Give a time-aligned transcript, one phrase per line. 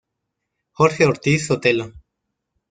[0.71, 1.93] Jorge Ortiz Sotelo.